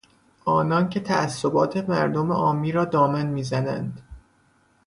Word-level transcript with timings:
آنان 0.45 0.89
که 0.89 0.99
تعصبات 0.99 1.77
مردم 1.77 2.31
عامی 2.31 2.71
را 2.71 2.85
دامن 2.85 3.25
میزنند 3.25 4.01